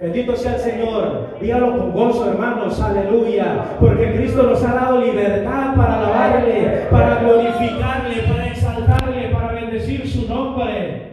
[0.00, 1.36] Bendito sea el Señor.
[1.40, 2.80] Dígalo con gozo, hermanos.
[2.80, 3.76] Aleluya.
[3.80, 10.28] Porque Cristo nos ha dado libertad para alabarle, para glorificarle, para exaltarle, para bendecir su
[10.28, 11.08] nombre.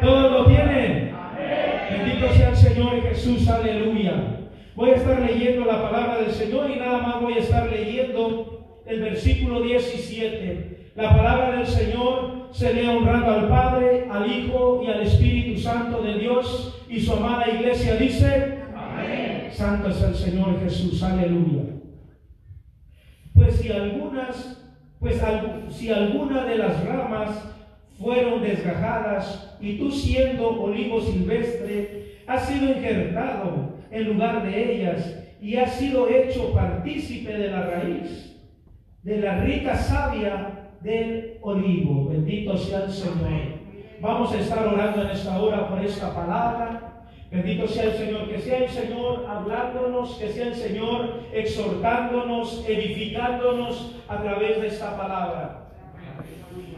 [0.00, 1.12] ¿Todos lo tienen?
[1.90, 3.46] Bendito sea el Señor Jesús.
[3.48, 4.14] Aleluya.
[4.74, 8.80] Voy a estar leyendo la palabra del Señor y nada más voy a estar leyendo
[8.86, 10.81] el versículo 17.
[10.94, 16.02] La palabra del Señor se lee honrando al Padre, al Hijo y al Espíritu Santo
[16.02, 19.48] de Dios y su amada iglesia dice, Amén.
[19.50, 21.62] Santo es el Señor Jesús, aleluya.
[23.32, 24.62] Pues si algunas,
[25.00, 25.18] pues
[25.70, 27.42] si alguna de las ramas
[27.98, 35.56] fueron desgajadas y tú siendo olivo silvestre, has sido injertado en lugar de ellas y
[35.56, 38.36] has sido hecho partícipe de la raíz,
[39.02, 42.08] de la rica savia del olivo.
[42.08, 43.62] Bendito sea el Señor.
[44.00, 47.04] Vamos a estar orando en esta hora por esta palabra.
[47.30, 53.94] Bendito sea el Señor, que sea el Señor hablándonos, que sea el Señor exhortándonos, edificándonos
[54.08, 55.62] a través de esta palabra.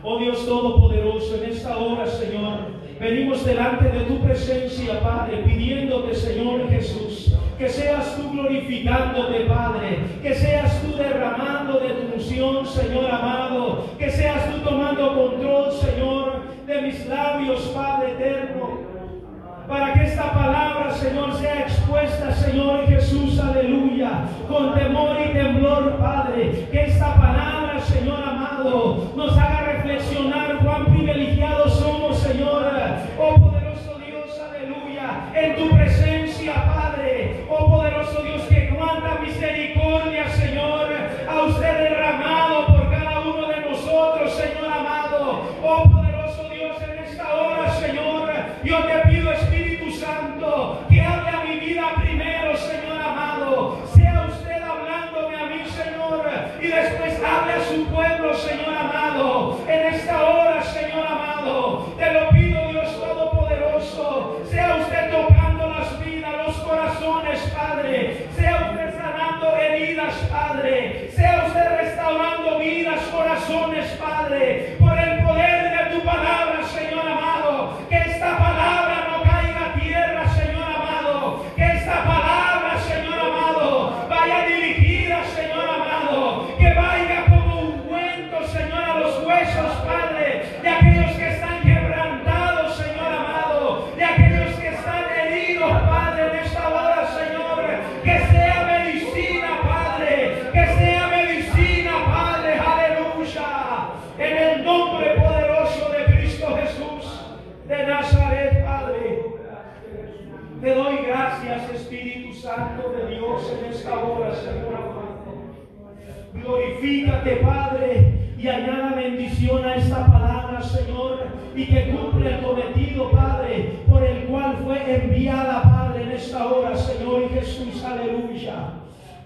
[0.02, 2.58] Oh Dios Todopoderoso, en esta hora, Señor,
[3.00, 10.34] venimos delante de tu presencia, Padre, pidiéndote, Señor Jesús, que seas tú glorificándote, Padre, que
[10.34, 13.53] seas tú derramando de tu unción, Señor amado,
[19.66, 26.68] para que esta palabra, Señor, sea expuesta, Señor Jesús, aleluya, con temor y temblor, Padre,
[26.70, 29.53] que esta palabra, Señor amado, nos haga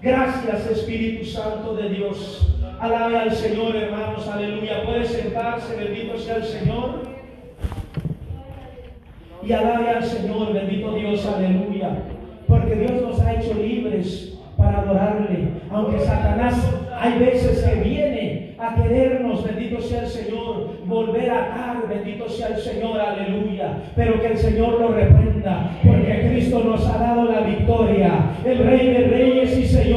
[0.01, 2.55] Gracias, Espíritu Santo de Dios.
[2.81, 4.85] Alabe al Señor, hermanos, aleluya.
[4.85, 7.03] Puede sentarse, bendito sea el Señor
[9.43, 11.91] y alabe al Señor, bendito Dios, aleluya.
[12.47, 15.49] Porque Dios nos ha hecho libres para adorarle.
[15.71, 16.55] Aunque Satanás
[16.97, 22.49] hay veces que viene a querernos, bendito sea el Señor, volver a atar, bendito sea
[22.49, 23.79] el Señor, aleluya.
[23.97, 28.31] Pero que el Señor lo reprenda, porque Cristo nos ha dado la victoria.
[28.45, 29.88] El Rey de Reyes y Señor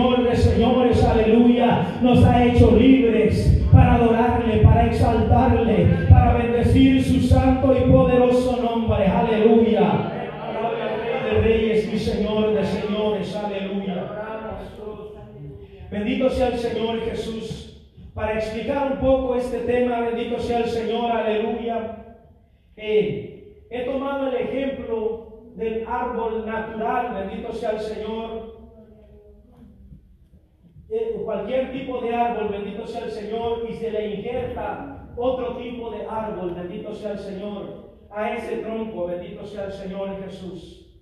[2.02, 9.08] nos ha hecho libres para adorarle, para exaltarle, para bendecir su santo y poderoso nombre,
[9.08, 10.12] aleluya.
[11.32, 14.06] Rey de Reyes y Señor de Señores, aleluya.
[15.92, 17.68] Bendito sea el Señor Jesús.
[18.14, 21.98] Para explicar un poco este tema, bendito sea el Señor, aleluya.
[22.76, 28.61] He tomado el ejemplo del árbol natural, bendito sea el Señor.
[30.94, 35.90] Eh, cualquier tipo de árbol, bendito sea el Señor, y se le injerta otro tipo
[35.90, 41.02] de árbol, bendito sea el Señor, a ese tronco, bendito sea el Señor Jesús.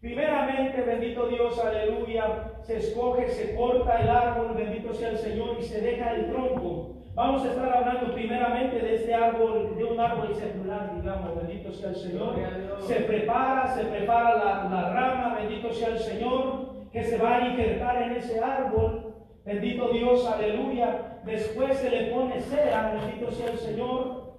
[0.00, 5.62] Primeramente, bendito Dios, aleluya, se escoge, se corta el árbol, bendito sea el Señor, y
[5.62, 6.94] se deja el tronco.
[7.14, 11.90] Vamos a estar hablando primeramente de este árbol, de un árbol secular, digamos, bendito sea
[11.90, 12.34] el Señor.
[12.78, 17.48] Se prepara, se prepara la, la rama, bendito sea el Señor, que se va a
[17.48, 19.07] injertar en ese árbol.
[19.48, 21.20] Bendito Dios, aleluya.
[21.24, 24.34] Después se le pone cera, bendito sea el Señor,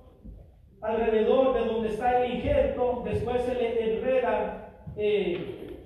[0.84, 3.02] alrededor de donde está el injerto.
[3.04, 5.80] Después se le enreda eh,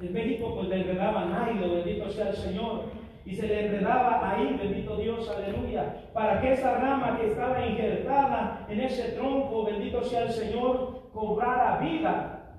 [0.00, 2.84] en México pues le enredaban nailo, bendito sea el Señor.
[3.26, 8.64] Y se le enredaba ahí, bendito Dios, aleluya, para que esa rama que estaba injertada
[8.70, 12.54] en ese tronco, bendito sea el Señor, cobrara vida.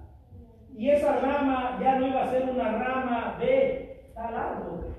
[0.77, 4.89] Y esa rama ya no iba a ser una rama de tal árbol,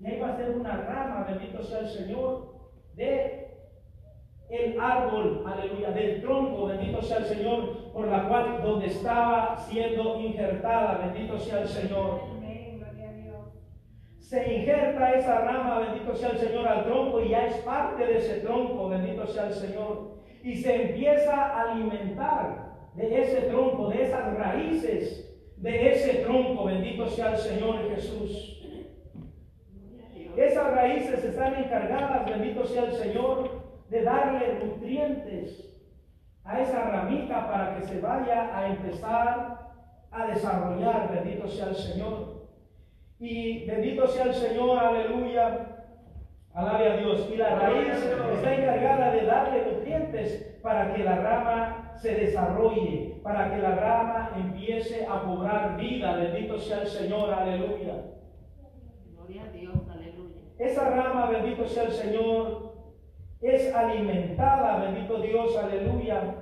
[0.00, 2.54] ya iba a ser una rama, bendito sea el Señor,
[2.94, 3.48] de
[4.48, 10.18] el árbol, aleluya, del tronco, bendito sea el Señor, por la cual donde estaba siendo
[10.20, 12.20] injertada, bendito sea el Señor.
[14.18, 18.18] Se injerta esa rama, bendito sea el Señor, al tronco y ya es parte de
[18.18, 20.18] ese tronco, bendito sea el Señor.
[20.42, 27.06] Y se empieza a alimentar de ese tronco, de esas raíces, de ese tronco, bendito
[27.06, 28.57] sea el Señor Jesús.
[30.68, 35.64] Esas raíces están encargadas, bendito sea el Señor, de darle nutrientes
[36.44, 39.70] a esa ramita para que se vaya a empezar
[40.10, 42.48] a desarrollar, bendito sea el Señor.
[43.18, 45.86] Y bendito sea el Señor, aleluya,
[46.52, 47.30] alabe a Dios.
[47.32, 53.50] Y la raíz está encargada de darle nutrientes para que la rama se desarrolle, para
[53.50, 58.02] que la rama empiece a cobrar vida, bendito sea el Señor, aleluya.
[59.14, 59.87] Gloria a Dios.
[60.58, 62.72] Esa rama, bendito sea el Señor,
[63.40, 66.34] es alimentada, bendito Dios, aleluya,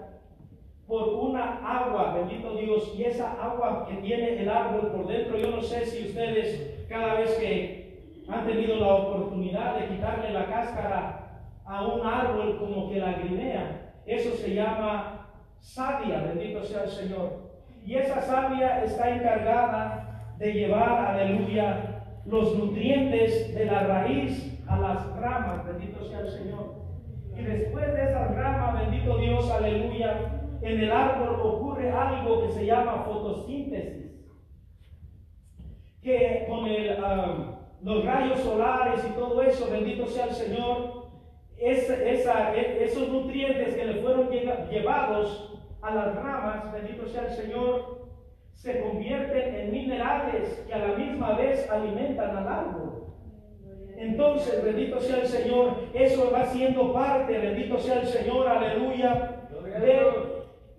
[0.86, 5.50] por una agua, bendito Dios, y esa agua que tiene el árbol por dentro, yo
[5.50, 11.42] no sé si ustedes cada vez que han tenido la oportunidad de quitarle la cáscara
[11.66, 15.28] a un árbol como que la grinea, eso se llama
[15.60, 17.46] savia, bendito sea el Señor.
[17.84, 21.95] Y esa savia está encargada de llevar, aleluya,
[22.28, 26.74] los nutrientes de la raíz a las ramas, bendito sea el Señor.
[27.36, 32.66] Y después de esa rama, bendito Dios, aleluya, en el árbol ocurre algo que se
[32.66, 34.06] llama fotosíntesis.
[36.02, 36.64] Que con
[37.04, 41.06] ah, los rayos solares y todo eso, bendito sea el Señor,
[41.58, 47.95] e, esos nutrientes que le fueron llevados a las ramas, bendito sea el Señor,
[48.56, 53.04] se convierten en minerales que a la misma vez alimentan al árbol.
[53.96, 59.48] Entonces, bendito sea el Señor, eso va siendo parte, bendito sea el Señor, aleluya,
[59.80, 60.00] de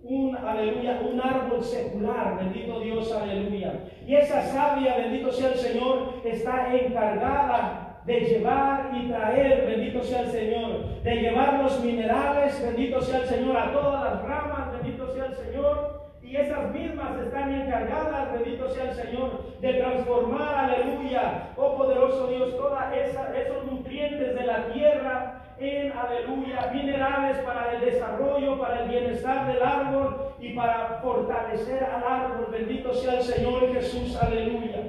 [0.02, 3.74] un, aleluya, un árbol secular, bendito Dios, aleluya.
[4.06, 10.22] Y esa savia, bendito sea el Señor, está encargada de llevar y traer, bendito sea
[10.22, 15.08] el Señor, de llevar los minerales, bendito sea el Señor, a todas las ramas, bendito
[15.14, 15.97] sea el Señor,
[16.28, 22.54] y esas mismas están encargadas, bendito sea el Señor, de transformar, aleluya, oh poderoso Dios,
[22.56, 29.46] todos esos nutrientes de la tierra en, aleluya, minerales para el desarrollo, para el bienestar
[29.46, 32.48] del árbol y para fortalecer al árbol.
[32.52, 34.82] Bendito sea el Señor Jesús, aleluya.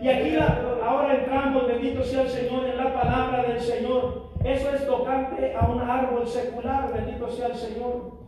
[0.00, 4.28] Y aquí ahora entramos, bendito sea el Señor, en la palabra del Señor.
[4.44, 8.27] Eso es tocante a un árbol secular, bendito sea el Señor.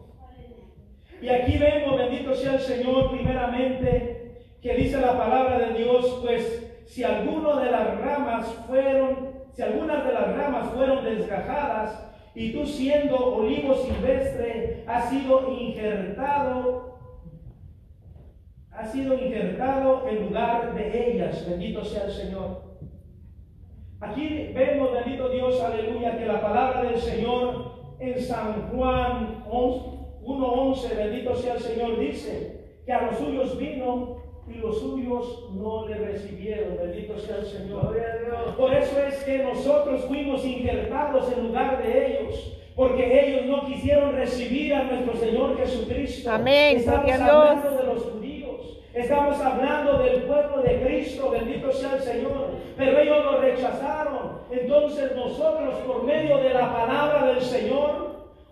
[1.22, 6.82] Y aquí vemos, bendito sea el Señor, primeramente, que dice la palabra de Dios, pues
[6.86, 12.64] si alguno de las ramas fueron, si algunas de las ramas fueron desgajadas, y tú
[12.64, 16.98] siendo olivo silvestre, has sido injertado,
[18.70, 22.70] has sido injertado en lugar de ellas, bendito sea el Señor.
[24.00, 29.99] Aquí vemos, bendito Dios, aleluya, que la palabra del Señor en San Juan 11,
[30.38, 35.86] 1.11, bendito sea el Señor, dice que a los suyos vino y los suyos no
[35.86, 36.76] le recibieron.
[36.76, 37.96] Bendito sea el Señor.
[38.56, 42.56] Por eso es que nosotros fuimos injertados en lugar de ellos.
[42.74, 46.30] Porque ellos no quisieron recibir a nuestro Señor Jesucristo.
[46.30, 46.78] Amén.
[46.78, 48.78] Estamos hablando de los judíos.
[48.94, 51.30] Estamos hablando del pueblo de Cristo.
[51.30, 52.48] Bendito sea el Señor.
[52.76, 54.40] Pero ellos lo rechazaron.
[54.50, 58.09] Entonces nosotros por medio de la palabra del Señor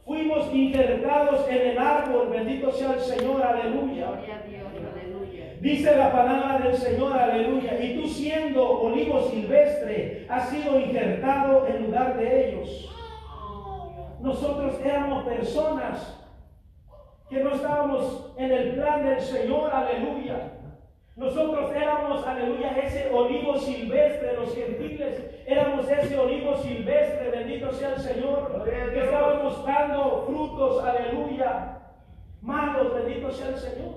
[0.09, 4.07] Fuimos injertados en el árbol, bendito sea el Señor, aleluya.
[5.61, 7.79] Dice la palabra del Señor, aleluya.
[7.79, 12.91] Y tú siendo olivo silvestre, has sido injertado en lugar de ellos.
[14.23, 16.27] Nosotros éramos personas
[17.29, 20.58] que no estábamos en el plan del Señor, aleluya.
[21.19, 25.21] Nosotros éramos, aleluya, ese olivo silvestre, los gentiles.
[25.49, 31.81] Éramos ese olivo silvestre, bendito sea el Señor, que estábamos dando frutos, aleluya,
[32.41, 33.95] malos, bendito sea el Señor.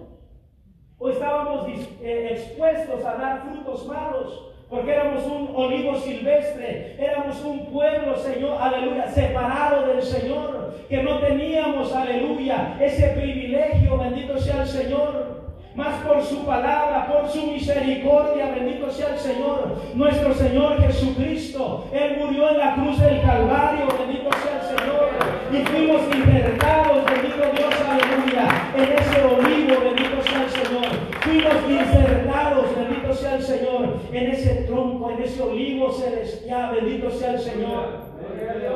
[0.98, 1.68] O estábamos
[2.02, 8.58] eh, expuestos a dar frutos malos, porque éramos un olivo silvestre, éramos un pueblo, Señor,
[8.60, 15.31] aleluya, separado del Señor, que no teníamos, aleluya, ese privilegio, bendito sea el Señor
[15.76, 21.88] más por su palabra, por su misericordia, bendito sea el Señor, nuestro Señor Jesucristo.
[21.94, 25.10] Él murió en la cruz del Calvario, bendito sea el Señor,
[25.52, 31.12] y fuimos injertados, bendito Dios, aleluya, en ese olivo, bendito sea el Señor.
[31.22, 37.32] Fuimos insertados, bendito sea el Señor, en ese tronco, en ese olivo celestial, bendito sea
[37.32, 38.12] el Señor.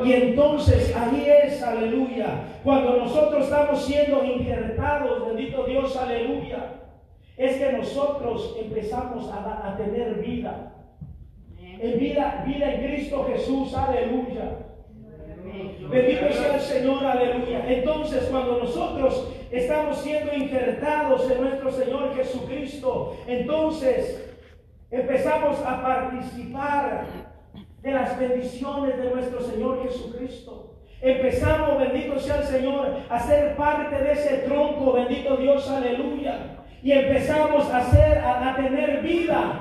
[0.06, 2.28] Y entonces ahí es, aleluya,
[2.64, 6.85] cuando nosotros estamos siendo injertados, bendito Dios, aleluya
[7.38, 10.72] es que nosotros empezamos a, tener vida.
[11.58, 14.60] En vida, vida en Cristo Jesús, aleluya.
[15.90, 17.66] Bendito sea el Señor, aleluya.
[17.68, 24.38] Entonces, cuando nosotros estamos siendo injertados en nuestro Señor Jesucristo, entonces
[24.90, 27.06] empezamos a participar
[27.82, 30.72] de las bendiciones de nuestro Señor Jesucristo.
[31.02, 36.55] Empezamos, bendito sea el Señor, a ser parte de ese tronco, bendito Dios, aleluya
[36.86, 39.54] y empezamos a hacer, a, tener vida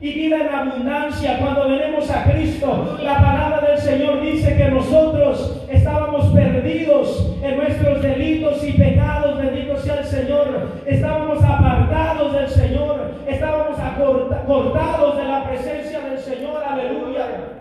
[0.00, 2.98] y vida en abundancia cuando venimos a Cristo.
[3.00, 9.76] La palabra del Señor dice que nosotros estábamos perdidos en nuestros delitos y pecados, bendito
[9.76, 10.80] sea el Señor.
[10.84, 13.78] Estábamos apartados del Señor, estábamos
[14.44, 17.53] cortados de la presencia del Señor, aleluya.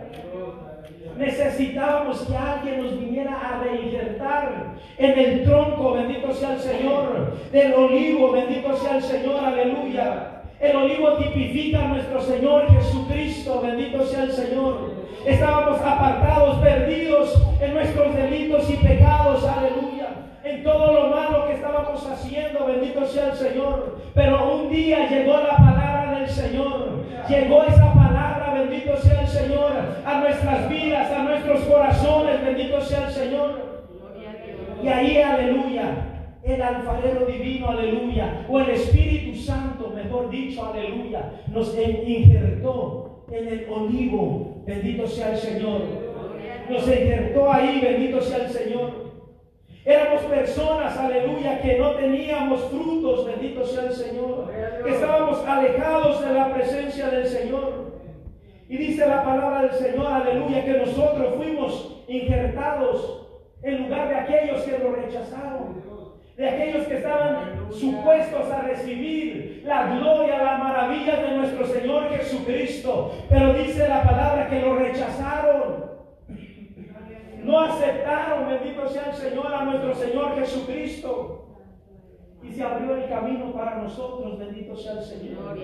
[1.18, 7.74] Necesitábamos que alguien nos viniera a reinjertar en el tronco, bendito sea el Señor, del
[7.74, 10.42] olivo, bendito sea el Señor, aleluya.
[10.60, 14.94] El olivo tipifica a nuestro Señor Jesucristo, bendito sea el Señor.
[15.26, 20.10] Estábamos apartados, perdidos en nuestros delitos y pecados, aleluya.
[20.44, 24.00] En todo lo malo que estábamos haciendo, bendito sea el Señor.
[24.14, 27.04] Pero un día llegó la palabra del Señor.
[27.30, 28.13] Llegó esa palabra
[28.84, 29.72] bendito sea el Señor,
[30.06, 33.74] a nuestras vidas, a nuestros corazones, bendito sea el Señor.
[34.84, 35.86] Y ahí, aleluya,
[36.44, 43.68] el alfarero divino, aleluya, o el Espíritu Santo, mejor dicho, aleluya, nos injertó en el
[43.70, 45.82] olivo, bendito sea el Señor.
[46.70, 49.04] Nos injertó ahí, bendito sea el Señor.
[49.86, 54.50] Éramos personas, aleluya, que no teníamos frutos, bendito sea el Señor.
[54.84, 57.83] Que estábamos alejados de la presencia del Señor.
[58.70, 63.28] Y dice la palabra del Señor, aleluya, que nosotros fuimos injertados
[63.62, 65.84] en lugar de aquellos que lo rechazaron,
[66.36, 73.14] de aquellos que estaban supuestos a recibir la gloria, la maravilla de nuestro Señor Jesucristo.
[73.30, 75.94] Pero dice la palabra que lo rechazaron.
[77.44, 81.53] No aceptaron, bendito sea el Señor, a nuestro Señor Jesucristo
[82.44, 85.58] y se abrió el camino para nosotros, bendito sea el Señor.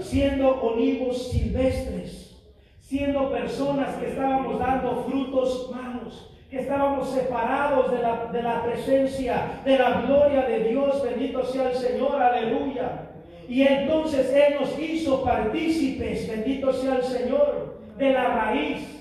[0.00, 2.40] Siendo olivos silvestres,
[2.80, 9.60] siendo personas que estábamos dando frutos malos, que estábamos separados de la, de la presencia,
[9.64, 13.10] de la gloria de Dios, bendito sea el Señor, aleluya.
[13.48, 18.94] Y entonces Él nos hizo partícipes, bendito sea el Señor, de la raíz.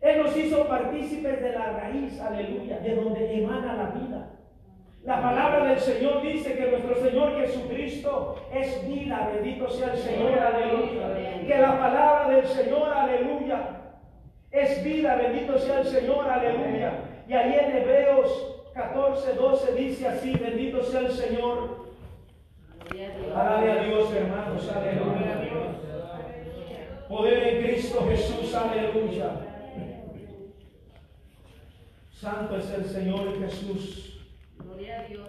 [0.00, 4.30] Él nos hizo partícipes de la raíz, aleluya, de donde emana la vida.
[5.04, 10.38] La palabra del Señor dice que nuestro Señor Jesucristo es vida, bendito sea el Señor,
[10.38, 11.44] aleluya.
[11.44, 13.80] Que la palabra del Señor, aleluya,
[14.52, 16.92] es vida, bendito sea el Señor, aleluya.
[17.26, 21.82] Y ahí en Hebreos 14, 12 dice así, bendito sea el Señor.
[23.34, 25.40] Alabe a Dios, hermanos, aleluya.
[27.08, 29.30] Poder en Cristo Jesús, aleluya.
[32.12, 34.11] Santo es el Señor Jesús.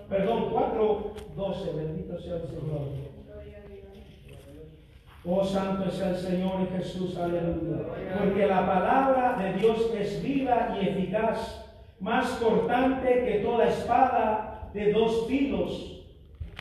[0.09, 3.13] Perdón, 4.12, bendito sea el Señor.
[5.25, 7.83] Oh, santo sea el Señor Jesús, aleluya.
[8.19, 11.65] Porque la palabra de Dios es viva y eficaz,
[11.99, 15.93] más cortante que toda espada de dos filos,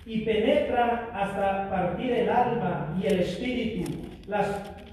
[0.06, 3.90] y penetra hasta partir el alma y el espíritu,
[4.26, 4.46] las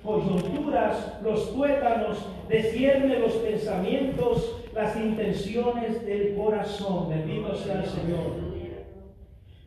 [0.03, 2.17] coyunturas, los tuétanos,
[2.47, 7.09] desciende los pensamientos las intenciones del corazón.
[7.09, 8.49] Bendito sea el Señor.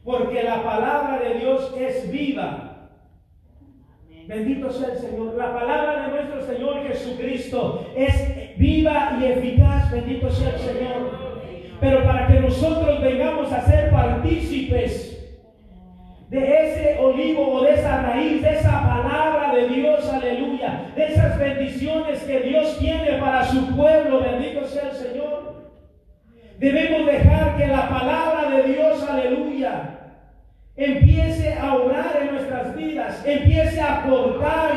[0.04, 2.90] Porque la palabra de Dios es viva.
[4.26, 5.35] Bendito sea el Señor.
[5.35, 9.90] La palabra de nuestro Señor Jesucristo es viva y eficaz.
[9.92, 11.32] Bendito sea el Señor.
[11.80, 15.12] Pero para que nosotros vengamos a ser partícipes
[16.33, 21.39] de ese olivo o de esa raíz, de esa palabra de Dios, aleluya, de esas
[21.39, 25.73] bendiciones que Dios tiene para su pueblo, bendito sea el Señor.
[26.57, 29.99] Debemos dejar que la palabra de Dios, aleluya,
[30.75, 34.73] empiece a orar en nuestras vidas, empiece a cortar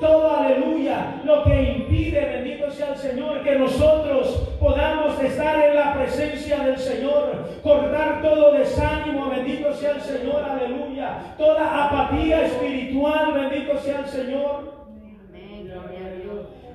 [0.00, 5.94] todo aleluya, lo que impide, bendito sea el Señor, que nosotros podamos estar en la
[5.94, 13.78] presencia del Señor, cortar todo desánimo, bendito sea el Señor, aleluya, toda apatía espiritual, bendito
[13.78, 14.80] sea el Señor.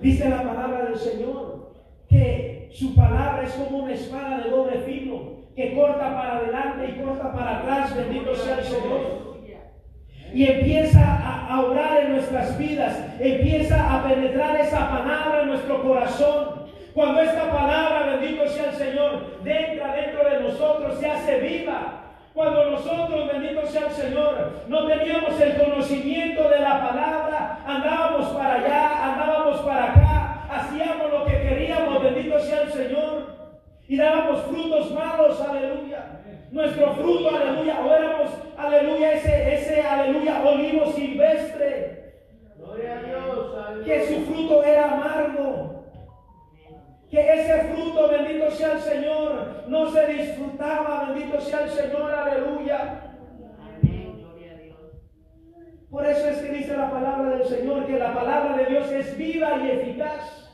[0.01, 1.71] Dice la palabra del Señor
[2.07, 7.01] que su palabra es como una espada de doble filo, que corta para adelante y
[7.01, 9.25] corta para atrás, bendito sea el Señor
[10.33, 16.65] y empieza a, orar en nuestras vidas, empieza a penetrar esa palabra en nuestro corazón.
[16.93, 22.04] Cuando esta palabra, bendito sea el Señor, entra dentro de nosotros, se hace viva.
[22.35, 28.55] Cuando nosotros, bendito sea el Señor, no teníamos el conocimiento de la palabra, andábamos para
[28.55, 33.35] allá, andábamos para acá, hacíamos lo que queríamos, bendito sea el Señor,
[33.87, 36.23] y dábamos frutos malos, aleluya.
[36.51, 42.15] Nuestro fruto, aleluya, o éramos, aleluya, ese, ese, aleluya, olivo silvestre.
[42.57, 43.85] Gloria a Dios.
[43.85, 45.74] Que su fruto era amargo.
[47.09, 53.05] Que ese fruto, bendito sea el Señor, no se disfrutaba, bendito sea el Señor, aleluya.
[55.89, 59.17] Por eso es que dice la palabra del Señor, que la palabra de Dios es
[59.17, 60.45] viva y eficaz.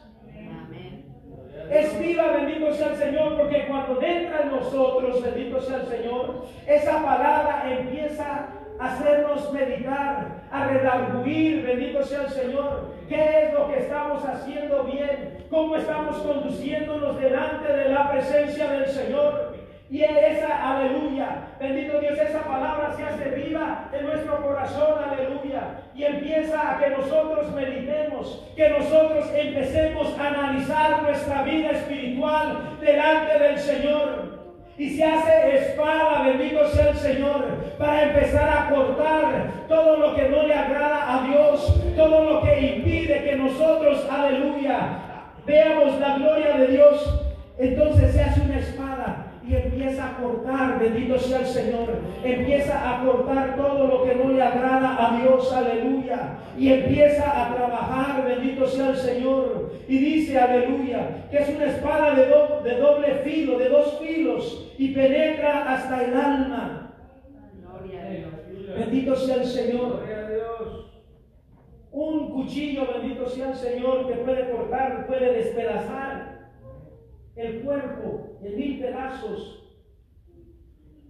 [1.72, 6.46] Es viva, bendito sea el Señor, porque cuando entra en nosotros, bendito sea el Señor,
[6.68, 13.68] esa palabra empieza a hacernos meditar, a redarguir, bendito sea el Señor, qué es lo
[13.68, 19.52] que estamos haciendo bien, cómo estamos conduciéndonos delante de la presencia del Señor.
[19.92, 25.82] Y esa, aleluya, bendito Dios, esa palabra se hace viva en nuestro corazón, aleluya.
[25.94, 33.38] Y empieza a que nosotros meditemos, que nosotros empecemos a analizar nuestra vida espiritual delante
[33.38, 34.40] del Señor.
[34.78, 37.44] Y se hace espada, bendito sea el Señor,
[37.78, 42.78] para empezar a cortar todo lo que no le agrada a Dios, todo lo que
[42.78, 45.11] impide que nosotros, aleluya,
[45.52, 47.20] veamos la gloria de Dios.
[47.58, 51.90] Entonces se hace una espada y empieza a cortar, bendito sea el Señor,
[52.24, 57.54] empieza a cortar todo lo que no le agrada a Dios, aleluya, y empieza a
[57.54, 62.26] trabajar, bendito sea el Señor, y dice, aleluya, que es una espada de,
[62.70, 66.94] de doble filo, de dos filos, y penetra hasta el alma.
[68.78, 70.02] Bendito sea el Señor.
[71.92, 76.52] Un cuchillo, bendito sea el Señor, que puede cortar, puede despedazar
[77.36, 79.62] el cuerpo en mil pedazos,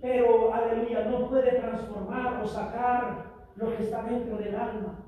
[0.01, 5.05] pero aleluya, no puede transformar o sacar lo que está dentro del alma.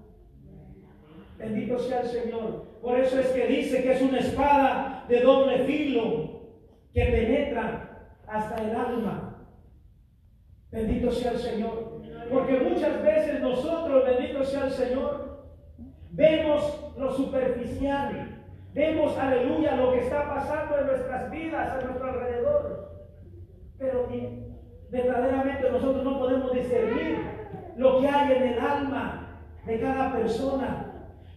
[1.37, 2.65] Bendito sea el Señor.
[2.79, 6.41] Por eso es que dice que es una espada de doble filo
[6.93, 9.47] que penetra hasta el alma.
[10.69, 12.01] Bendito sea el Señor.
[12.31, 15.22] Porque muchas veces nosotros, bendito sea el Señor,
[16.13, 18.33] vemos lo superficial
[18.73, 22.89] Vemos, aleluya, lo que está pasando en nuestras vidas, a nuestro alrededor.
[23.77, 24.07] Pero
[24.89, 27.19] verdaderamente nosotros no podemos discernir
[27.77, 29.27] lo que hay en el alma
[29.65, 30.89] de cada persona.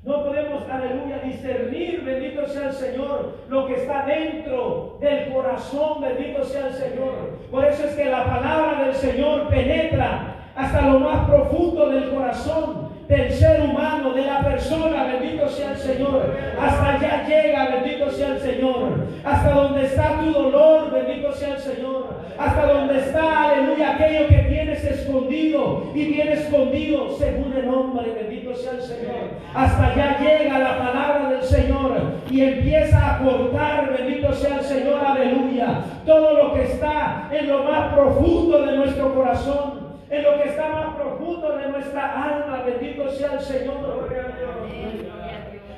[0.02, 6.42] No podemos, aleluya, discernir, bendito sea el Señor, lo que está dentro del corazón, bendito
[6.44, 7.38] sea el Señor.
[7.50, 12.85] Por eso es que la palabra del Señor penetra hasta lo más profundo del corazón
[13.08, 16.36] del ser humano, de la persona, bendito sea el Señor.
[16.60, 19.06] Hasta allá llega, bendito sea el Señor.
[19.24, 22.16] Hasta donde está tu dolor, bendito sea el Señor.
[22.36, 28.54] Hasta donde está, aleluya, aquello que tienes escondido y bien escondido según el hombre, bendito
[28.54, 29.30] sea el Señor.
[29.54, 31.92] Hasta allá llega la palabra del Señor
[32.28, 37.62] y empieza a cortar, bendito sea el Señor, aleluya, todo lo que está en lo
[37.62, 42.62] más profundo de nuestro corazón en lo que está más profundo de nuestra alma.
[42.64, 44.08] Bendito sea el Señor.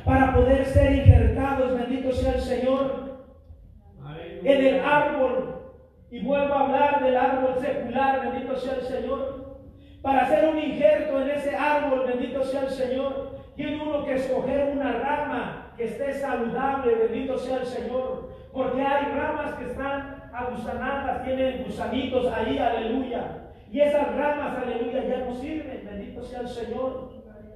[0.04, 3.18] Para poder ser injertados, bendito sea el Señor,
[4.42, 5.54] en el árbol.
[6.10, 9.58] Y vuelvo a hablar del árbol secular, bendito sea el Señor.
[10.00, 14.70] Para hacer un injerto en ese árbol, bendito sea el Señor, tiene uno que escoger
[14.72, 18.30] una rama que esté saludable, bendito sea el Señor.
[18.52, 23.47] Porque hay ramas que están agusanadas, tienen gusanitos ahí, aleluya.
[23.70, 25.82] Y esas ramas, aleluya, ya no sirven.
[25.84, 27.10] Bendito sea el Señor.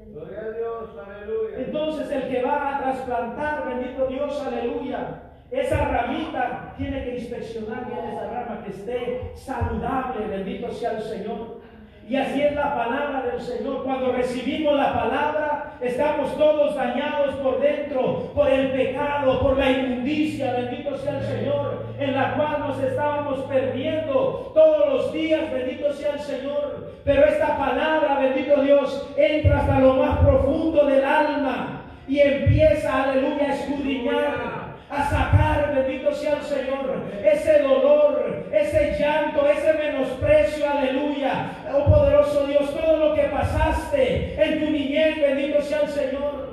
[0.09, 1.57] Gloria a Dios, aleluya.
[1.57, 5.22] Entonces el que va a trasplantar, bendito Dios, aleluya.
[5.51, 11.61] Esa ramita tiene que inspeccionar bien esa rama que esté saludable, bendito sea el Señor.
[12.09, 13.85] Y así es la palabra del Señor.
[13.85, 20.52] Cuando recibimos la palabra, estamos todos dañados por dentro, por el pecado, por la inmundicia,
[20.52, 26.14] bendito sea el Señor, en la cual nos estábamos perdiendo todos los días, bendito sea
[26.14, 26.92] el Señor.
[27.04, 33.46] Pero esta palabra, bendito Dios, entra hasta lo más profundo del alma y empieza, aleluya,
[33.48, 34.62] a escudriñar
[34.92, 41.50] a sacar, bendito sea el Señor, ese dolor, ese llanto, ese menosprecio, aleluya.
[41.74, 46.52] Oh poderoso Dios, todo lo que pasaste en tu niñez, bendito sea el Señor.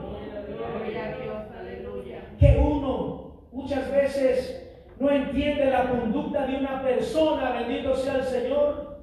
[2.39, 8.99] Que uno muchas veces no entiende la conducta de una persona, bendito sea el Señor,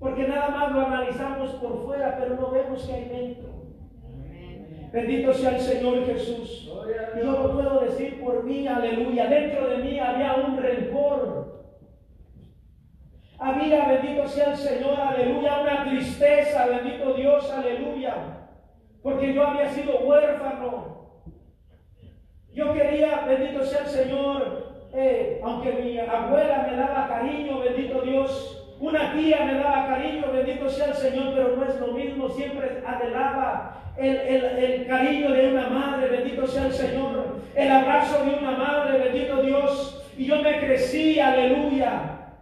[0.00, 3.61] porque nada más lo analizamos por fuera, pero no vemos que hay dentro.
[4.92, 6.70] Bendito sea el Señor Jesús.
[7.16, 9.26] Yo lo puedo decir por mí, aleluya.
[9.26, 11.62] Dentro de mí había un rencor.
[13.38, 18.14] Había, bendito sea el Señor, aleluya, una tristeza, bendito Dios, aleluya.
[19.02, 21.22] Porque yo había sido huérfano.
[22.52, 28.61] Yo quería, bendito sea el Señor, eh, aunque mi abuela me daba cariño, bendito Dios,
[28.82, 32.82] una tía me daba cariño, bendito sea el Señor, pero no es lo mismo, siempre
[32.84, 38.98] adelaba el, cariño de una madre, bendito sea el Señor, el abrazo de una madre,
[38.98, 42.32] bendito Dios, y yo me crecí, aleluya,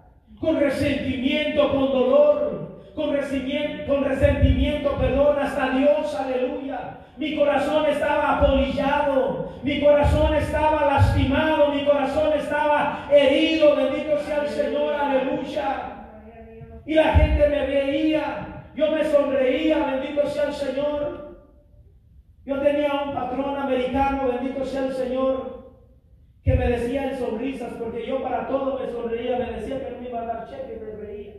[0.41, 6.97] con resentimiento, con dolor, con resentimiento, con resentimiento, perdón, hasta Dios, aleluya.
[7.19, 14.49] Mi corazón estaba apolillado, mi corazón estaba lastimado, mi corazón estaba herido, bendito sea el
[14.49, 15.90] Señor, aleluya.
[16.87, 21.21] Y la gente me veía, yo me sonreía, bendito sea el Señor.
[22.45, 25.73] Yo tenía un patrón americano, bendito sea el Señor,
[26.43, 30.01] que me decía en sonrisas, porque yo para todo me sonreía, me decía que no
[30.01, 31.35] me iba a dar cheque y me reía.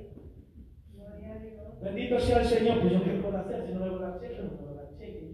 [1.82, 4.20] Bendito sea el Señor, pues yo qué puedo hacer si no le voy a dar
[4.22, 5.32] cheque, no puedo dar cheque.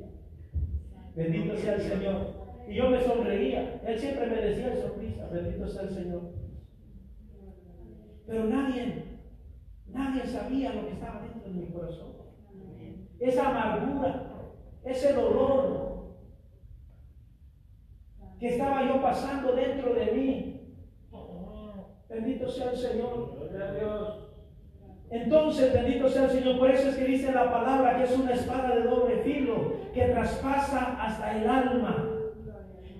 [1.16, 2.48] Bendito sea el Señor.
[2.70, 3.82] Y yo me sonreía.
[3.86, 6.22] Él siempre me decía en sonrisa, bendito sea el Señor.
[8.26, 9.07] Pero nadie
[9.94, 12.14] Nadie sabía lo que estaba dentro de mi corazón.
[13.20, 14.24] Esa amargura,
[14.84, 15.88] ese dolor
[18.40, 20.54] que estaba yo pasando dentro de mí.
[22.10, 23.38] Bendito sea el Señor.
[25.10, 26.60] Entonces, bendito sea el Señor.
[26.60, 30.06] Por eso es que dice la palabra que es una espada de doble filo que
[30.06, 32.14] traspasa hasta el alma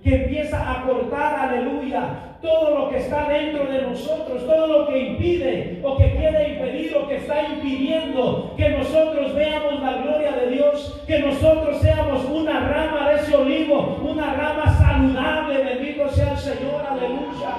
[0.02, 4.98] que empieza a cortar, aleluya, todo lo que está dentro de nosotros, todo lo que
[4.98, 6.57] impide o que quiere impedir
[6.94, 12.60] o que está impidiendo que nosotros veamos la gloria de Dios, que nosotros seamos una
[12.60, 17.54] rama de ese olivo, una rama saludable, bendito sea el Señor, aleluya.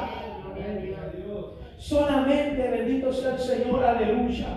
[1.77, 4.47] Solamente bendito sea el Señor, aleluya.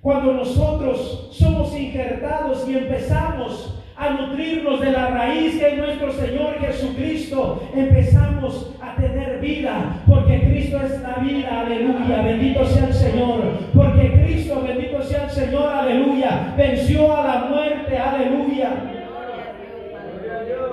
[0.00, 6.58] Cuando nosotros somos injertados y empezamos a nutrirnos de la raíz que es nuestro Señor
[6.60, 13.40] Jesucristo, empezamos a tener vida, porque Cristo es la vida, aleluya, bendito sea el Señor,
[13.74, 18.70] porque Cristo, bendito sea el Señor, aleluya, venció a la muerte, aleluya.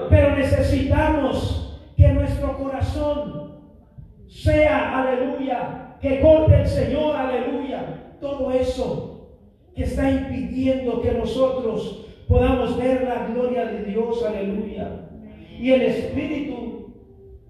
[0.09, 3.59] Pero necesitamos que nuestro corazón
[4.27, 9.09] sea, aleluya, que corte el Señor, aleluya, todo eso
[9.75, 15.09] que está impidiendo que nosotros podamos ver la gloria de Dios, aleluya.
[15.59, 16.93] Y el espíritu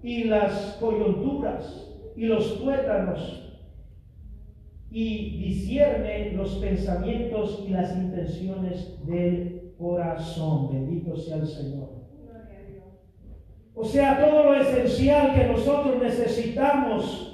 [0.02, 3.52] y las coyunturas y los tuétanos
[4.90, 10.70] y discierne los pensamientos y las intenciones del corazón.
[10.72, 11.90] Bendito sea el Señor.
[13.74, 17.29] O sea, todo lo esencial que nosotros necesitamos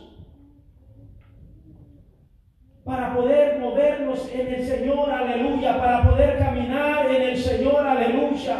[2.87, 8.59] para poder movernos en el Señor, aleluya, para poder caminar en el Señor, aleluya.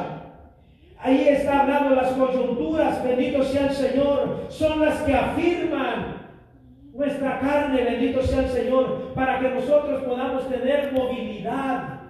[0.99, 6.17] Ahí está hablando las coyunturas, bendito sea el Señor, son las que afirman
[6.93, 12.01] nuestra carne, bendito sea el Señor, para que nosotros podamos tener movilidad.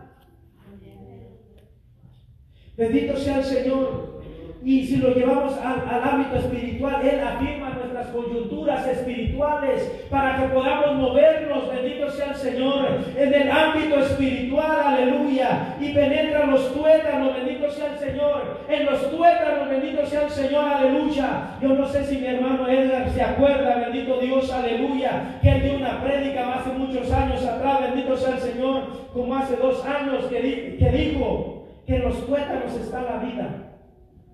[2.78, 4.22] Bendito sea el Señor.
[4.64, 7.65] Y si lo llevamos al, ámbito espiritual, Él afirma
[8.06, 14.80] nuestras coyunturas espirituales para que podamos movernos, bendito sea el Señor, en el ámbito espiritual,
[14.86, 15.76] aleluya.
[15.80, 18.60] Y penetra los tuétanos, bendito sea el Señor.
[18.68, 21.56] En los tuétanos, bendito sea el Señor, aleluya.
[21.60, 25.76] Yo no sé si mi hermano Edgar se acuerda, bendito Dios, aleluya, que él dio
[25.76, 30.76] una prédica hace muchos años atrás, bendito sea el Señor, como hace dos años, que,
[30.78, 33.66] que dijo que en los tuétanos está la vida.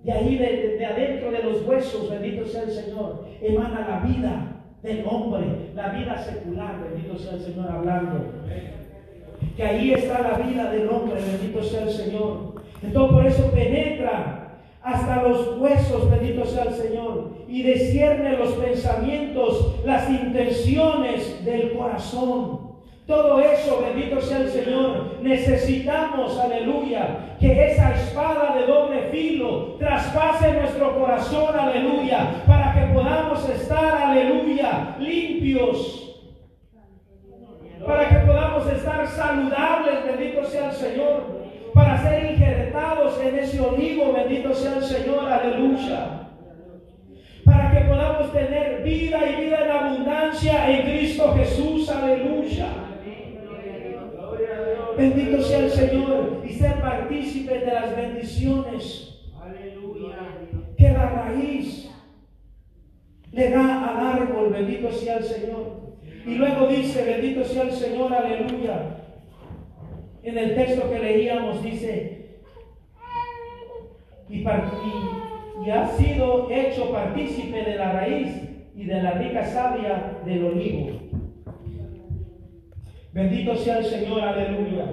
[0.05, 5.05] De ahí, de, adentro de los huesos, bendito sea el Señor, emana la vida del
[5.07, 8.25] hombre, la vida secular, bendito sea el Señor hablando.
[9.57, 12.63] Que ahí está la vida del hombre, bendito sea el Señor.
[12.83, 14.43] Entonces por eso penetra
[14.83, 22.62] hasta los huesos, bendito sea el Señor, y descierne los pensamientos, las intenciones del corazón.
[23.07, 30.53] Todo eso, bendito sea el Señor, necesitamos, aleluya, que esa espada de doble filo traspase
[30.53, 36.21] nuestro corazón, aleluya, para que podamos estar, aleluya, limpios,
[37.85, 41.43] para que podamos estar saludables, bendito sea el Señor,
[41.75, 46.19] para ser injertados en ese olivo, bendito sea el Señor, aleluya
[47.45, 52.92] para que podamos tener vida y vida en abundancia en Cristo Jesús, aleluya.
[54.97, 59.21] Bendito sea el Señor y ser partícipe de las bendiciones.
[59.41, 60.17] Aleluya.
[60.77, 61.91] Que la raíz
[63.33, 65.97] le da al árbol, bendito sea el Señor.
[66.27, 68.99] Y luego dice, bendito sea el Señor, aleluya.
[70.23, 72.41] En el texto que leíamos dice,
[74.29, 78.29] y, y, y ha sido hecho partícipe de la raíz
[78.77, 80.91] y de la rica savia del olivo.
[83.13, 84.87] Bendito sea el Señor, aleluya.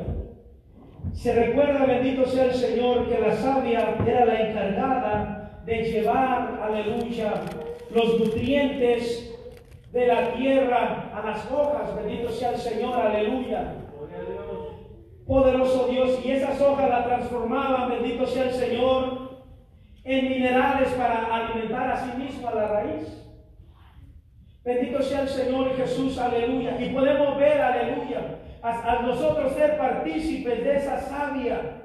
[1.14, 7.34] Se recuerda, bendito sea el Señor, que la savia era la encargada de llevar, aleluya,
[7.94, 9.34] los nutrientes
[9.94, 11.96] de la tierra a las hojas.
[11.96, 13.76] Bendito sea el Señor, aleluya.
[15.26, 19.30] Poderoso Dios, y esas hojas la transformaban, bendito sea el Señor,
[20.04, 23.29] en minerales para alimentar a sí mismo a la raíz.
[24.64, 26.80] Bendito sea el Señor Jesús, aleluya.
[26.80, 31.76] Y podemos ver, aleluya, a, nosotros ser partícipes de esa savia.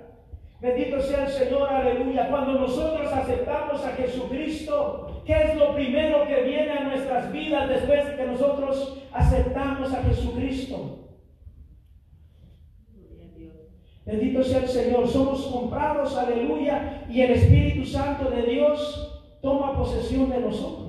[0.60, 2.28] Bendito sea el Señor, aleluya.
[2.28, 8.06] Cuando nosotros aceptamos a Jesucristo, ¿qué es lo primero que viene a nuestras vidas después
[8.06, 11.00] de que nosotros aceptamos a Jesucristo?
[14.04, 15.08] Bendito sea el Señor.
[15.08, 20.83] Somos comprados, aleluya, y el Espíritu Santo de Dios toma posesión de nosotros.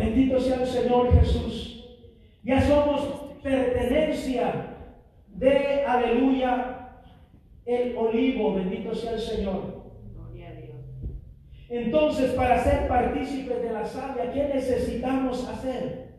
[0.00, 1.84] Bendito sea el Señor Jesús.
[2.42, 3.02] Ya somos
[3.42, 4.76] pertenencia
[5.28, 6.88] de, aleluya,
[7.66, 8.54] el olivo.
[8.54, 9.80] Bendito sea el Señor.
[11.68, 16.14] Entonces, para ser partícipes de la savia, ¿qué necesitamos hacer?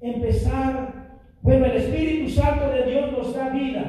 [0.00, 3.84] Empezar, bueno, el Espíritu Santo de Dios nos da vida.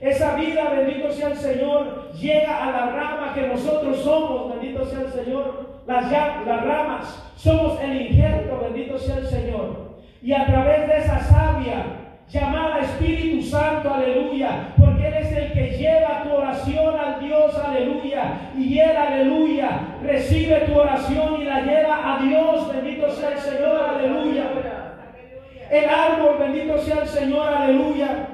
[0.00, 5.00] Esa vida, bendito sea el Señor, llega a la rama que nosotros somos, bendito sea
[5.00, 9.96] el Señor, las, ramas, somos el injerto, bendito sea el Señor.
[10.22, 11.84] Y a través de esa savia
[12.28, 18.50] llamada Espíritu Santo, aleluya, porque Él es el que lleva tu oración al Dios, aleluya,
[18.56, 23.80] y Él, aleluya, recibe tu oración y la lleva a Dios, bendito sea el Señor,
[23.80, 24.44] aleluya.
[25.70, 28.28] El árbol, bendito sea el Señor, aleluya.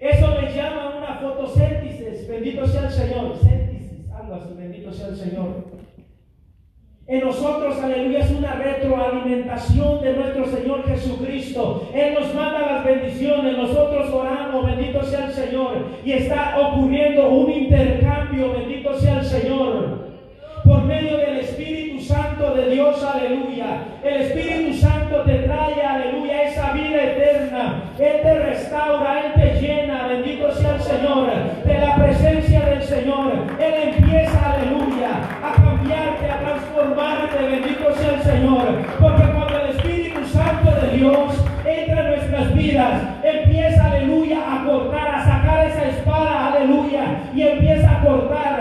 [0.00, 3.36] Eso le llama una fotosíntesis, bendito sea el Señor,
[4.56, 5.78] bendito sea el Señor.
[7.06, 11.88] En nosotros, aleluya, es una retroalimentación de nuestro Señor Jesucristo.
[11.94, 15.86] Él nos manda las bendiciones, nosotros oramos, bendito sea el Señor.
[16.04, 20.08] Y está ocurriendo un intercambio, bendito sea el Señor.
[20.64, 21.77] Por medio del Espíritu
[22.08, 23.84] Santo de Dios, aleluya.
[24.02, 27.82] El Espíritu Santo te trae, aleluya, esa vida eterna.
[27.98, 31.28] Él te restaura, Él te llena, bendito sea el Señor.
[31.66, 33.32] De la presencia del Señor.
[33.60, 35.10] Él empieza, aleluya,
[35.42, 38.64] a cambiarte, a transformarte, bendito sea el Señor.
[38.98, 45.14] Porque cuando el Espíritu Santo de Dios entra en nuestras vidas, empieza, aleluya, a cortar,
[45.14, 48.57] a sacar esa espada, aleluya, y empieza a cortar,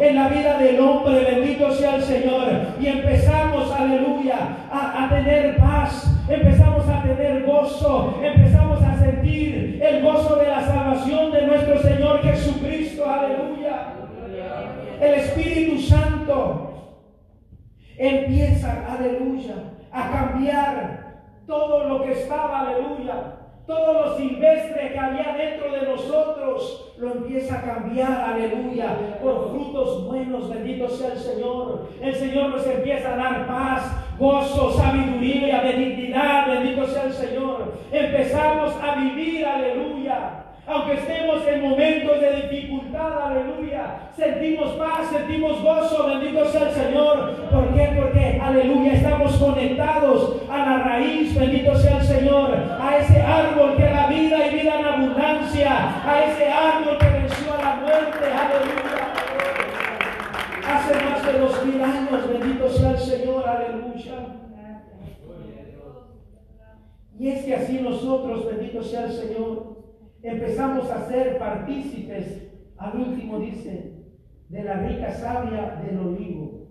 [0.00, 1.24] en la vida del hombre.
[1.24, 2.48] Bendito sea el Señor.
[2.80, 4.36] Y empezamos, aleluya,
[4.70, 6.14] a, a tener paz.
[6.28, 8.20] Empezamos a tener gozo.
[8.22, 13.04] Empezamos a sentir el gozo de la salvación de nuestro Señor Jesucristo.
[13.08, 13.94] Aleluya.
[15.00, 16.68] El Espíritu Santo
[17.96, 19.54] empieza, aleluya,
[19.92, 21.08] a cambiar
[21.46, 23.37] todo lo que estaba, aleluya.
[23.68, 30.06] Todo lo silvestre que había dentro de nosotros lo empieza a cambiar, aleluya, por frutos
[30.06, 31.86] buenos, bendito sea el Señor.
[32.00, 37.74] El Señor nos empieza a dar paz, gozo, sabiduría, benignidad, bendito sea el Señor.
[37.92, 46.08] Empezamos a vivir, aleluya, aunque estemos en momentos de dificultad, aleluya, sentimos paz, sentimos gozo,
[46.08, 47.36] bendito sea el Señor.
[47.50, 47.92] ¿Por qué?
[47.96, 53.84] Porque, aleluya, estamos conectados a la raíz, bendito sea el Señor, a ese árbol que
[53.84, 59.08] da vida y vida en abundancia, a ese árbol que venció a la muerte, aleluya.
[60.68, 64.34] Hace más de dos mil años, bendito sea el Señor, aleluya.
[67.18, 69.77] Y es que así nosotros, bendito sea el Señor,
[70.22, 73.98] empezamos a ser partícipes, al último dice,
[74.48, 76.68] de la rica savia del olivo.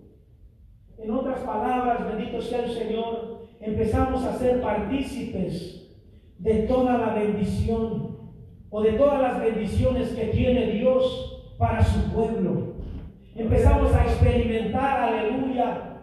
[0.98, 5.96] En otras palabras, bendito sea el Señor, empezamos a ser partícipes
[6.38, 8.18] de toda la bendición
[8.70, 12.74] o de todas las bendiciones que tiene Dios para su pueblo.
[13.34, 16.02] Empezamos a experimentar, aleluya,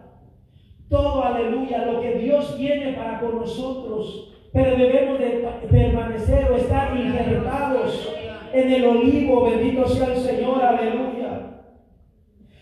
[0.88, 6.96] todo, aleluya, lo que Dios tiene para con nosotros pero debemos de permanecer o estar
[6.96, 8.10] injertados
[8.54, 11.60] en el olivo, bendito sea el Señor, aleluya.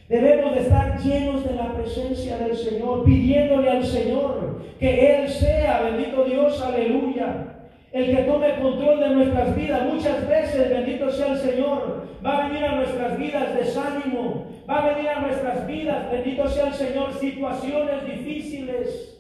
[0.09, 5.83] Debemos de estar llenos de la presencia del Señor, pidiéndole al Señor que Él sea,
[5.83, 9.87] bendito Dios, aleluya, el que tome control de nuestras vidas.
[9.87, 14.95] Muchas veces, bendito sea el Señor, va a venir a nuestras vidas desánimo, va a
[14.95, 19.14] venir a nuestras vidas, bendito sea el Señor, situaciones difíciles.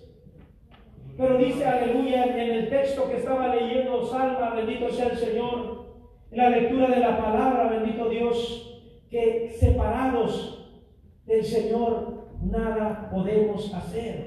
[1.16, 5.84] Pero dice, aleluya, en el texto que estaba leyendo, Salma, bendito sea el Señor,
[6.32, 10.82] en la lectura de la palabra, bendito Dios, que separados
[11.24, 14.26] del Señor nada podemos hacer.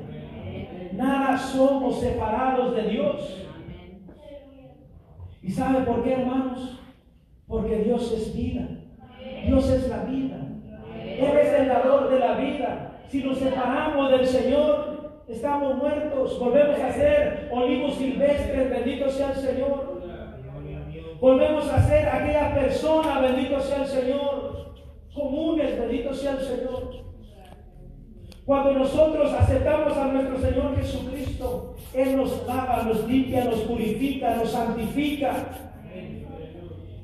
[0.93, 3.45] Nada somos separados de Dios.
[5.43, 6.79] ¿Y sabe por qué, hermanos?
[7.47, 8.67] Porque Dios es vida.
[9.45, 10.37] Dios es la vida.
[11.03, 13.01] Él es el dador de la vida.
[13.07, 14.96] Si nos separamos del Señor,
[15.27, 19.97] estamos muertos, volvemos a ser olivos silvestres, bendito sea el Señor.
[21.19, 24.75] Volvemos a ser aquella persona, bendito sea el Señor,
[25.13, 27.07] comunes, bendito sea el Señor.
[28.45, 34.51] Cuando nosotros aceptamos a nuestro Señor Jesucristo, Él nos lava, nos limpia, nos purifica, nos
[34.51, 35.33] santifica.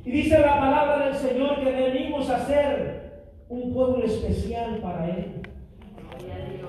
[0.06, 5.42] Y dice la palabra del Señor que venimos a ser un pueblo especial para Él.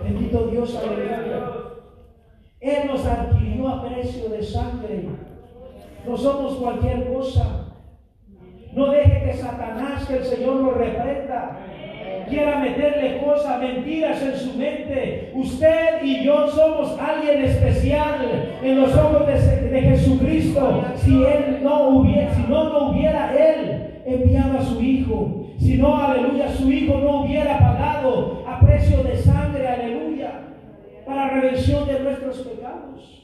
[0.04, 1.18] Bendito Dios, aleluya.
[2.60, 5.08] Él nos adquirió a precio de sangre.
[6.06, 7.72] No somos cualquier cosa.
[8.74, 11.58] No deje que Satanás, que el Señor lo reprenda,
[12.28, 15.32] quiera meterle cosas, mentiras en su mente.
[15.34, 20.84] Usted y yo somos alguien especial en los ojos de, Jesucristo.
[20.96, 25.46] Si Él no hubiera, si no, no hubiera Él enviado a su Hijo.
[25.58, 29.53] Si no, aleluya, su Hijo no hubiera pagado a precio de sangre,
[31.06, 33.22] para redención de nuestros pecados.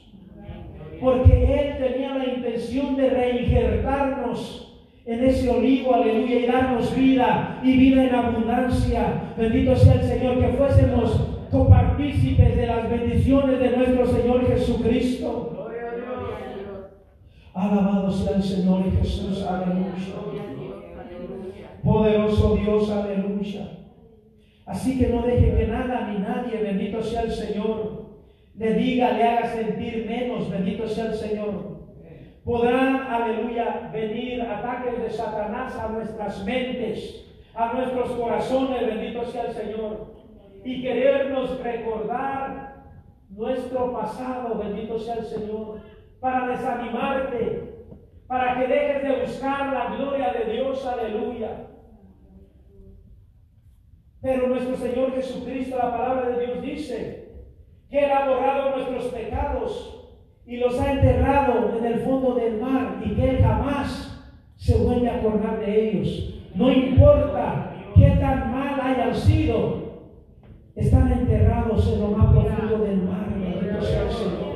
[0.99, 4.67] Porque Él tenía la intención de reinjertarnos
[5.05, 9.33] en ese olivo, aleluya, y darnos vida y vida en abundancia.
[9.35, 15.67] Bendito sea el Señor, que fuésemos copartícipes de las bendiciones de nuestro Señor Jesucristo.
[17.53, 19.91] Alabado sea el Señor Jesús, aleluya.
[21.83, 23.80] Poderoso Dios, aleluya.
[24.65, 28.01] Así que no deje que nada ni nadie, bendito sea el Señor,
[28.55, 31.81] le diga, le haga sentir menos, bendito sea el Señor.
[32.43, 39.53] Podrán, aleluya, venir ataques de Satanás a nuestras mentes, a nuestros corazones, bendito sea el
[39.53, 40.13] Señor,
[40.63, 42.83] y querernos recordar
[43.29, 45.81] nuestro pasado, bendito sea el Señor,
[46.19, 47.71] para desanimarte,
[48.27, 51.67] para que dejes de buscar la gloria de Dios, aleluya.
[54.21, 57.29] Pero nuestro Señor Jesucristo, la palabra de Dios dice
[57.89, 60.09] que Él ha borrado nuestros pecados
[60.45, 64.11] y los ha enterrado en el fondo del mar y que Él jamás
[64.57, 66.35] se vuelve a acordar de ellos.
[66.53, 69.81] No importa qué tan mal hayan sido,
[70.75, 73.27] están enterrados en lo más profundo del mar.
[73.33, 74.51] Bendito sea el Señor.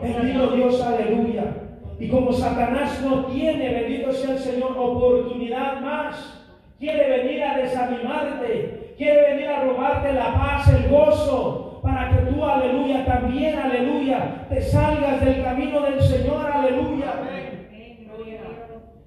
[0.00, 0.80] Bendito Dios.
[0.80, 1.56] Aleluya.
[1.98, 6.41] Y como Satanás no tiene, bendito sea el Señor, oportunidad más,
[6.82, 12.44] quiere venir a desanimarte, quiere venir a robarte la paz, el gozo, para que tú,
[12.44, 17.14] aleluya, también, aleluya, te salgas del camino del Señor, aleluya.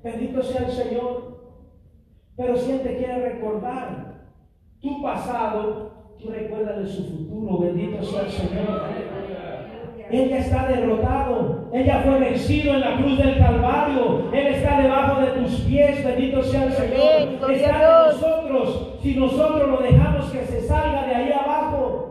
[0.02, 1.36] Bendito sea el Señor.
[2.38, 4.30] Pero si Él te quiere recordar
[4.80, 7.60] tu pasado, tú recuerdas de su futuro.
[7.60, 8.82] Bendito sea el Señor.
[10.10, 11.45] Él ya está derrotado.
[11.76, 14.30] Él ya fue vencido en la cruz del Calvario.
[14.32, 16.06] Él está debajo de tus pies.
[16.06, 17.52] Bendito sea el Señor.
[17.52, 19.00] Está de nosotros.
[19.04, 22.06] Si nosotros lo dejamos que se salga de ahí abajo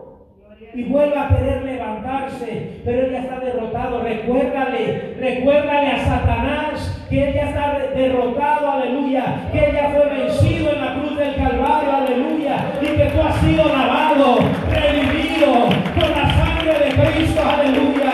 [0.71, 4.03] y vuelva a querer levantarse, pero él ya está derrotado.
[4.03, 10.73] Recuérdale, recuérdale a Satanás que él ya está derrotado, aleluya, que él ya fue vencido
[10.73, 14.37] en la cruz del Calvario, aleluya, y que tú has sido lavado,
[14.69, 18.04] redimido con la sangre de Cristo, aleluya, por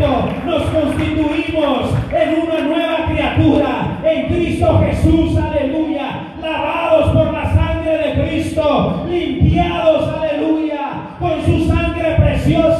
[0.00, 8.22] nos constituimos en una nueva criatura, en Cristo Jesús, aleluya, lavados por la sangre de
[8.22, 12.79] Cristo, limpiados, aleluya, con su sangre preciosa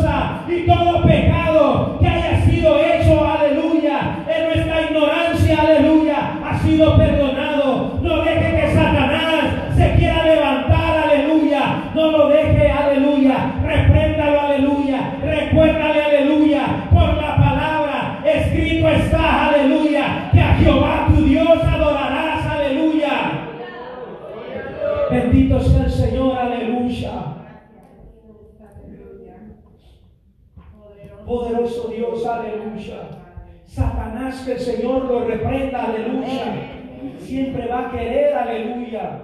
[38.00, 39.22] querer, aleluya.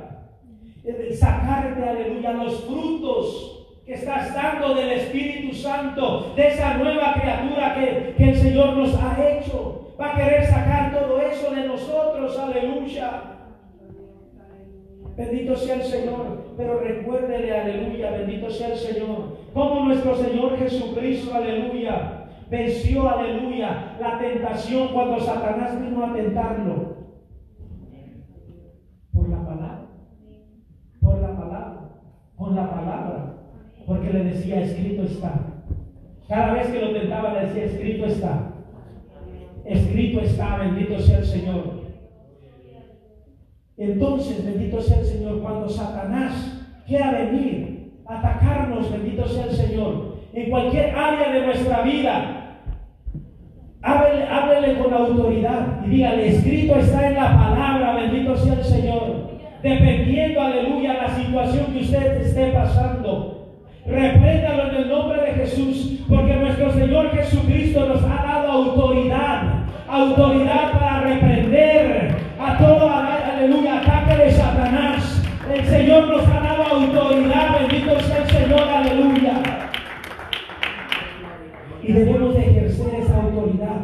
[1.18, 8.14] Sacarte, aleluya, los frutos que estás dando del Espíritu Santo, de esa nueva criatura que,
[8.16, 9.94] que el Señor nos ha hecho.
[10.00, 13.22] Va a querer sacar todo eso de nosotros, aleluya.
[15.16, 16.46] Bendito sea el Señor.
[16.56, 19.38] Pero recuérdele, aleluya, bendito sea el Señor.
[19.52, 26.85] Como nuestro Señor Jesucristo, aleluya, venció, aleluya, la tentación cuando Satanás vino a tentarlo.
[32.46, 33.34] Con la palabra.
[33.88, 35.32] Porque le decía, escrito está.
[36.28, 38.52] Cada vez que lo tentaba le decía, escrito está.
[39.64, 41.86] Escrito está, bendito sea el Señor.
[43.76, 50.18] Entonces, bendito sea el Señor, cuando Satanás quiera venir a atacarnos, bendito sea el Señor,
[50.32, 52.60] en cualquier área de nuestra vida,
[53.82, 59.15] háblele, con autoridad y dígale, escrito está en la palabra, bendito sea el Señor,
[59.66, 63.48] dependiendo, aleluya, la situación que usted esté pasando.
[63.84, 69.42] Repréndalo en el nombre de Jesús, porque nuestro Señor Jesucristo nos ha dado autoridad,
[69.88, 75.22] autoridad para reprender a todo, aleluya, ataque de Satanás.
[75.52, 79.32] El Señor nos ha dado autoridad, bendito sea el Señor, aleluya.
[81.82, 83.80] Y debemos de ejercer esa autoridad.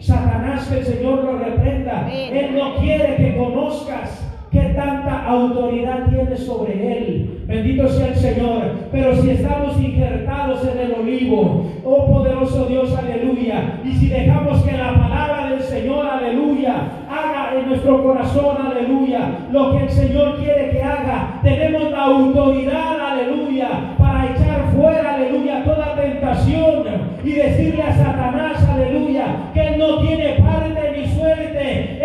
[0.00, 2.08] Satanás, que el Señor lo reprenda.
[2.10, 4.25] Él no quiere que conozcas
[4.56, 7.44] qué tanta autoridad tiene sobre él.
[7.46, 8.62] Bendito sea el Señor.
[8.90, 13.80] Pero si estamos injertados en el olivo, oh poderoso Dios, aleluya.
[13.84, 16.74] Y si dejamos que la palabra del Señor, aleluya,
[17.08, 23.12] haga en nuestro corazón, aleluya, lo que el Señor quiere que haga, tenemos la autoridad,
[23.12, 26.84] aleluya, para echar fuera, aleluya, toda tentación
[27.24, 31.25] y decirle a Satanás, aleluya, que Él no tiene parte ni suerte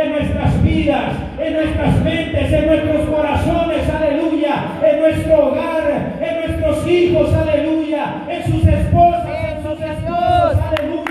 [0.01, 6.87] en nuestras vidas, en nuestras mentes, en nuestros corazones, aleluya, en nuestro hogar, en nuestros
[6.87, 11.11] hijos, aleluya, en sus esposas, en sus esposos, aleluya.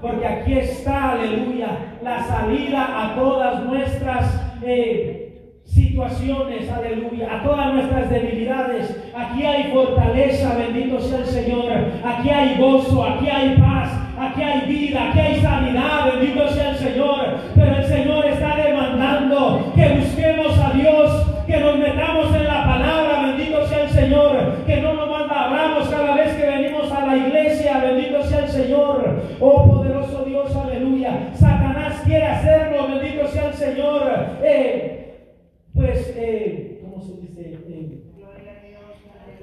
[0.00, 5.28] Porque aquí está, aleluya, la salida a todas nuestras eh,
[5.64, 8.96] situaciones, aleluya, a todas nuestras debilidades.
[9.14, 11.72] Aquí hay fortaleza, bendito sea el Señor.
[12.04, 16.76] Aquí hay gozo, aquí hay paz, aquí hay vida, aquí hay sanidad, bendito sea el
[16.76, 17.38] Señor.
[17.54, 23.26] Pero el Señor está demandando que busquemos a Dios, que nos metamos en la palabra,
[23.26, 27.78] bendito sea el Señor, que no nos hablamos cada vez que venimos a la iglesia,
[27.78, 29.22] bendito sea el Señor.
[29.40, 31.30] Oh poderoso Dios, aleluya.
[31.34, 32.26] Satanás quiere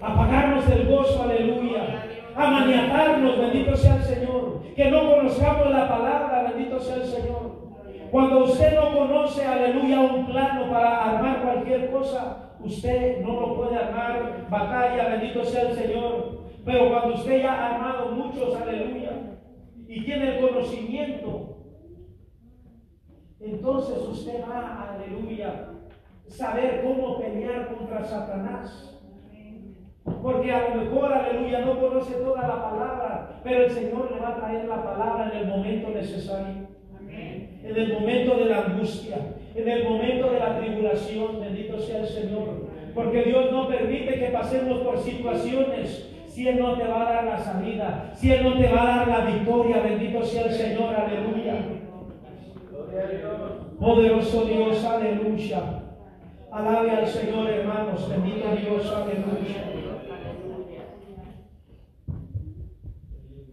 [0.06, 6.52] apagarnos del gozo, aleluya, a maniatarnos, bendito sea el Señor, que no conozcamos la palabra,
[6.54, 7.56] bendito sea el Señor.
[8.12, 13.78] Cuando usted no conoce, aleluya, un plano para armar cualquier cosa, usted no lo puede
[13.78, 16.46] armar batalla, bendito sea el Señor.
[16.64, 19.12] Pero cuando usted ya ha armado muchos, aleluya,
[19.88, 21.58] y tiene el conocimiento,
[23.40, 25.70] entonces usted va, aleluya,
[26.28, 28.95] saber cómo pelear contra Satanás.
[30.06, 34.30] Porque a lo mejor, aleluya, no conoce toda la palabra, pero el Señor le va
[34.30, 36.68] a traer la palabra en el momento necesario.
[37.64, 39.18] En el momento de la angustia,
[39.56, 42.68] en el momento de la tribulación, bendito sea el Señor.
[42.94, 47.24] Porque Dios no permite que pasemos por situaciones si Él no te va a dar
[47.24, 50.94] la salida, si Él no te va a dar la victoria, bendito sea el Señor,
[50.94, 51.56] aleluya.
[53.80, 55.62] Poderoso Dios, aleluya.
[56.52, 59.75] Alabe al Señor, hermanos, bendito Dios, aleluya.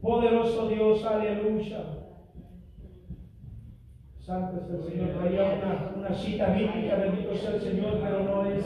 [0.03, 1.85] Poderoso Dios, aleluya.
[4.19, 5.09] Santo es el Señor.
[5.11, 8.65] Traía una, una cita bíblica, bendito sea el Señor, pero no es.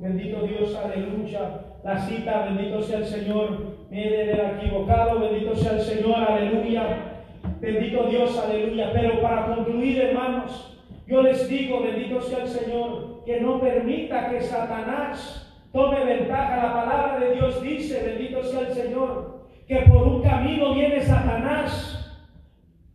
[0.00, 1.60] Bendito Dios, aleluya.
[1.82, 3.72] La cita, bendito sea el Señor.
[3.90, 7.24] Me he de haber equivocado, bendito sea el Señor, aleluya.
[7.60, 8.90] Bendito Dios, aleluya.
[8.92, 14.40] Pero para concluir, hermanos, yo les digo, bendito sea el Señor, que no permita que
[14.40, 16.56] Satanás tome ventaja.
[16.56, 19.41] La palabra de Dios dice, bendito sea el Señor,
[19.72, 22.14] que por un camino viene Satanás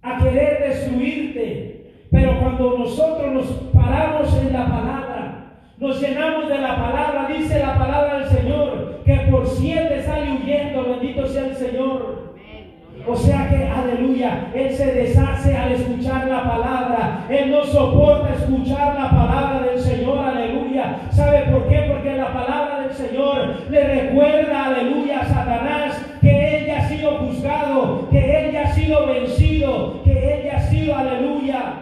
[0.04, 2.06] a querer destruirte.
[2.12, 5.46] Pero cuando nosotros nos paramos en la palabra,
[5.80, 10.84] nos llenamos de la palabra, dice la palabra del Señor, que por siete sale huyendo,
[10.84, 12.28] bendito sea el Señor.
[13.08, 17.26] O sea que, aleluya, Él se deshace al escuchar la palabra.
[17.30, 21.00] Él no soporta escuchar la palabra del Señor, aleluya.
[21.10, 21.90] ¿Sabe por qué?
[21.92, 26.37] Porque la palabra del Señor le recuerda, aleluya, a Satanás que
[28.10, 31.74] que Él ya ha sido vencido, que Él ya ha sido, aleluya,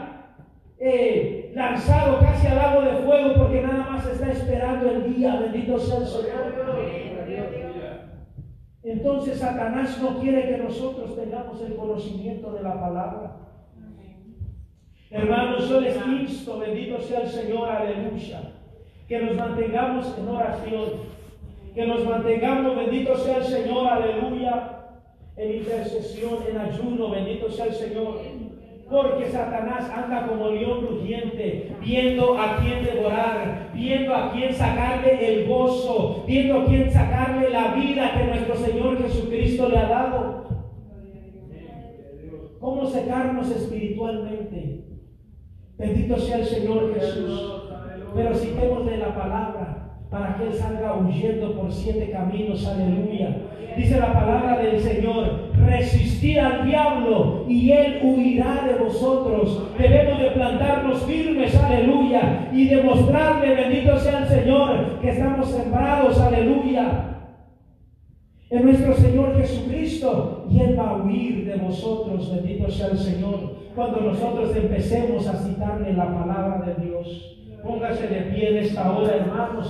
[0.79, 5.35] eh, lanzado casi al lago de fuego porque nada más está esperando el día.
[5.35, 6.55] Bendito sea el Señor.
[8.83, 13.37] Entonces Satanás no quiere que nosotros tengamos el conocimiento de la palabra.
[15.09, 18.41] Hermanos, yo les insto, bendito sea el Señor, aleluya,
[19.07, 20.89] que nos mantengamos en oración,
[21.73, 24.74] que nos mantengamos, bendito sea el Señor, aleluya,
[25.37, 28.19] en intercesión, en ayuno, bendito sea el Señor.
[28.89, 35.47] Porque Satanás anda como león rugiente, viendo a quién devorar, viendo a quién sacarle el
[35.47, 40.45] gozo, viendo a quién sacarle la vida que nuestro Señor Jesucristo le ha dado.
[42.59, 44.85] ¿Cómo secarnos espiritualmente?
[45.77, 47.63] Bendito sea el Señor Jesús.
[48.15, 52.65] Pero citemos de la palabra para que Él salga huyendo por siete caminos.
[52.65, 53.44] Aleluya.
[53.77, 59.67] Dice la palabra del Señor, resistir al diablo y Él huirá de vosotros.
[59.77, 67.11] Debemos de plantarnos firmes, aleluya, y demostrarle, bendito sea el Señor, que estamos sembrados, aleluya
[68.49, 73.55] en nuestro Señor Jesucristo y Él va a huir de vosotros, bendito sea el Señor,
[73.75, 77.31] cuando nosotros empecemos a citarle la palabra de Dios.
[77.63, 79.63] Póngase de pie en esta hora, hermanos.